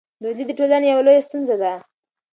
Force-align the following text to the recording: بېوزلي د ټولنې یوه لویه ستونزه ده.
بېوزلي 0.21 0.43
د 0.47 0.51
ټولنې 0.57 0.87
یوه 0.91 1.03
لویه 1.05 1.25
ستونزه 1.27 1.55
ده. 1.61 1.73